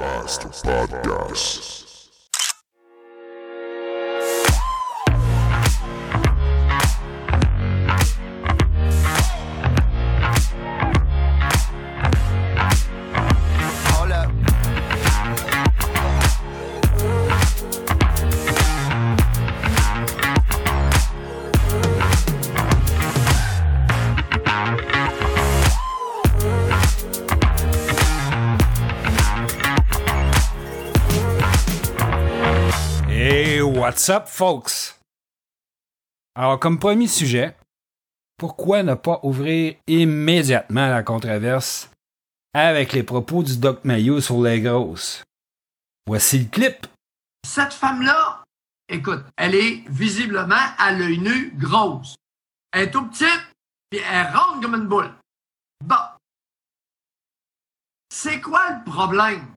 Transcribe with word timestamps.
Basta 0.00 0.48
Podcast. 0.48 1.99
What's 33.80 34.10
up, 34.10 34.26
folks? 34.26 35.00
Alors, 36.34 36.60
comme 36.60 36.78
premier 36.78 37.08
sujet, 37.08 37.56
pourquoi 38.36 38.82
ne 38.82 38.92
pas 38.92 39.20
ouvrir 39.22 39.76
immédiatement 39.86 40.88
la 40.88 41.02
controverse 41.02 41.88
avec 42.52 42.92
les 42.92 43.02
propos 43.02 43.42
du 43.42 43.56
Doc 43.56 43.82
Mayo 43.84 44.20
sur 44.20 44.42
les 44.42 44.60
grosses? 44.60 45.24
Voici 46.06 46.40
le 46.40 46.50
clip. 46.50 46.86
Cette 47.46 47.72
femme-là, 47.72 48.44
écoute, 48.86 49.24
elle 49.38 49.54
est 49.54 49.88
visiblement 49.88 50.66
à 50.76 50.92
l'œil 50.92 51.18
nu 51.18 51.50
grosse. 51.56 52.16
Elle 52.72 52.88
est 52.88 52.90
tout 52.90 53.06
petite, 53.08 53.46
puis 53.88 54.00
elle 54.00 54.26
rentre 54.26 54.60
comme 54.60 54.74
une 54.74 54.88
boule. 54.88 55.10
Bon. 55.82 55.96
C'est 58.12 58.42
quoi 58.42 58.72
le 58.72 58.84
problème? 58.84 59.54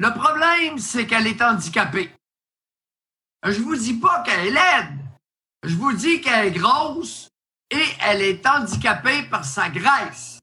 Le 0.00 0.14
problème, 0.14 0.78
c'est 0.78 1.06
qu'elle 1.06 1.26
est 1.26 1.42
handicapée. 1.42 2.10
Je 3.44 3.60
vous 3.60 3.76
dis 3.76 4.00
pas 4.00 4.22
qu'elle 4.22 4.46
est 4.46 4.50
laide. 4.50 4.98
Je 5.62 5.76
vous 5.76 5.92
dis 5.92 6.22
qu'elle 6.22 6.46
est 6.46 6.58
grosse 6.58 7.28
et 7.68 7.84
elle 8.00 8.22
est 8.22 8.46
handicapée 8.46 9.24
par 9.24 9.44
sa 9.44 9.68
graisse. 9.68 10.38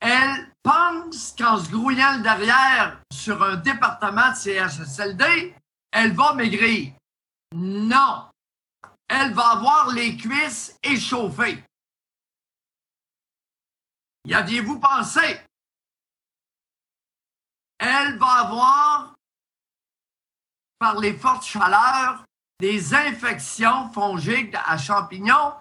Elle 0.00 0.52
pense 0.62 1.34
qu'en 1.38 1.56
se 1.56 1.70
grouillant 1.70 2.18
derrière 2.18 3.00
sur 3.10 3.42
un 3.42 3.56
département 3.56 4.32
de 4.32 4.36
CHSLD, 4.36 5.54
elle 5.92 6.12
va 6.12 6.34
maigrir. 6.34 6.92
Non. 7.54 8.28
Elle 9.08 9.32
va 9.32 9.52
avoir 9.52 9.92
les 9.94 10.14
cuisses 10.18 10.78
échauffées. 10.82 11.64
Y 14.26 14.34
aviez-vous 14.34 14.78
pensé? 14.78 15.40
Elle 17.78 18.18
va 18.18 18.26
avoir, 18.26 19.14
par 20.78 20.98
les 21.00 21.14
fortes 21.14 21.44
chaleurs, 21.44 22.24
des 22.60 22.94
infections 22.94 23.90
fongiques 23.92 24.54
à 24.66 24.78
champignons 24.78 25.54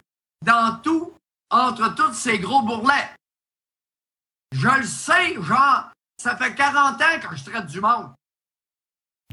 dans 0.45 0.79
tout, 0.81 1.13
entre 1.49 1.93
tous 1.95 2.13
ces 2.13 2.39
gros 2.39 2.61
bourrelets. 2.61 3.09
Je 4.53 4.67
le 4.67 4.85
sais, 4.85 5.35
genre, 5.41 5.91
ça 6.17 6.37
fait 6.37 6.53
40 6.53 7.01
ans 7.01 7.19
que 7.29 7.35
je 7.35 7.43
traite 7.43 7.65
du 7.65 7.81
monde. 7.81 8.11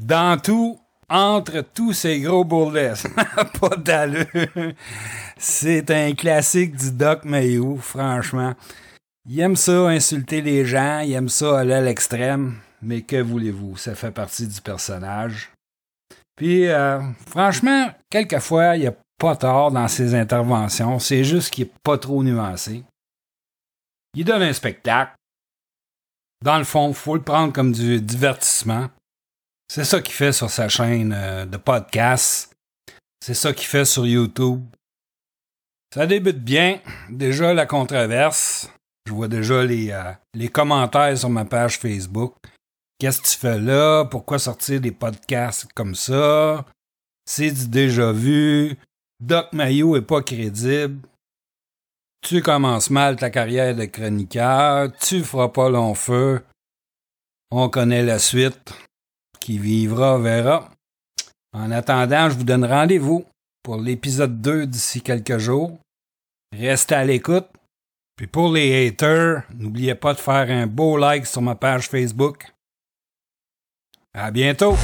Dans 0.01 0.39
tout, 0.39 0.79
entre 1.09 1.61
tous 1.61 1.93
ces 1.93 2.21
gros 2.21 2.43
bourrelets. 2.43 2.93
Pas 3.59 3.75
d'allure. 3.77 4.73
C'est 5.37 5.91
un 5.91 6.13
classique 6.13 6.75
du 6.75 6.91
Doc 6.91 7.25
Mayo, 7.25 7.77
franchement. 7.77 8.53
Il 9.27 9.39
aime 9.39 9.55
ça, 9.55 9.87
insulter 9.89 10.41
les 10.41 10.65
gens, 10.65 10.99
il 10.99 11.13
aime 11.13 11.29
ça 11.29 11.59
aller 11.59 11.73
à 11.73 11.81
l'extrême. 11.81 12.59
Mais 12.81 13.01
que 13.01 13.21
voulez-vous, 13.21 13.77
ça 13.77 13.95
fait 13.95 14.11
partie 14.11 14.47
du 14.47 14.61
personnage. 14.61 15.51
Puis, 16.35 16.67
euh, 16.67 16.99
franchement, 17.27 17.91
quelquefois, 18.09 18.75
il 18.75 18.81
n'y 18.81 18.87
a 18.87 18.95
pas 19.17 19.35
tort 19.35 19.71
dans 19.71 19.87
ses 19.87 20.15
interventions. 20.15 20.97
C'est 20.97 21.23
juste 21.23 21.53
qu'il 21.53 21.65
n'est 21.65 21.71
pas 21.83 21.97
trop 21.97 22.23
nuancé. 22.23 22.83
Il 24.15 24.25
donne 24.25 24.41
un 24.41 24.53
spectacle. 24.53 25.13
Dans 26.43 26.57
le 26.57 26.63
fond, 26.63 26.91
faut 26.93 27.15
le 27.15 27.21
prendre 27.21 27.53
comme 27.53 27.71
du 27.71 28.01
divertissement. 28.01 28.89
C'est 29.67 29.83
ça 29.85 30.01
qu'il 30.01 30.15
fait 30.15 30.33
sur 30.33 30.49
sa 30.49 30.67
chaîne 30.67 31.13
euh, 31.15 31.45
de 31.45 31.57
podcast. 31.57 32.53
C'est 33.23 33.35
ça 33.35 33.53
qu'il 33.53 33.67
fait 33.67 33.85
sur 33.85 34.07
YouTube. 34.07 34.65
Ça 35.93 36.07
débute 36.07 36.43
bien. 36.43 36.79
Déjà 37.09 37.53
la 37.53 37.67
controverse. 37.67 38.71
Je 39.05 39.13
vois 39.13 39.27
déjà 39.27 39.63
les, 39.63 39.91
euh, 39.91 40.11
les 40.33 40.47
commentaires 40.47 41.17
sur 41.17 41.29
ma 41.29 41.45
page 41.45 41.77
Facebook. 41.77 42.33
Qu'est-ce 43.01 43.19
que 43.19 43.27
tu 43.29 43.35
fais 43.35 43.57
là? 43.57 44.05
Pourquoi 44.05 44.37
sortir 44.37 44.79
des 44.79 44.91
podcasts 44.91 45.65
comme 45.73 45.95
ça? 45.95 46.63
C'est 47.25 47.49
du 47.49 47.67
déjà 47.67 48.11
vu. 48.11 48.77
Doc 49.19 49.51
Mayo 49.53 49.95
est 49.95 50.03
pas 50.03 50.21
crédible. 50.21 50.99
Tu 52.21 52.43
commences 52.43 52.91
mal 52.91 53.15
ta 53.15 53.31
carrière 53.31 53.75
de 53.75 53.85
chroniqueur. 53.85 54.91
Tu 54.99 55.23
feras 55.23 55.47
pas 55.47 55.71
long 55.71 55.95
feu. 55.95 56.43
On 57.49 57.69
connaît 57.69 58.03
la 58.03 58.19
suite. 58.19 58.71
Qui 59.39 59.57
vivra 59.57 60.19
verra. 60.19 60.69
En 61.53 61.71
attendant, 61.71 62.29
je 62.29 62.35
vous 62.35 62.43
donne 62.43 62.65
rendez-vous 62.65 63.25
pour 63.63 63.77
l'épisode 63.77 64.41
2 64.41 64.67
d'ici 64.67 65.01
quelques 65.01 65.39
jours. 65.39 65.75
Restez 66.55 66.93
à 66.93 67.03
l'écoute. 67.03 67.47
Puis 68.15 68.27
pour 68.27 68.53
les 68.53 68.85
haters, 68.85 69.41
n'oubliez 69.55 69.95
pas 69.95 70.13
de 70.13 70.19
faire 70.19 70.51
un 70.51 70.67
beau 70.67 70.97
like 70.97 71.25
sur 71.25 71.41
ma 71.41 71.55
page 71.55 71.89
Facebook. 71.89 72.45
À 74.13 74.29
bientôt! 74.29 74.75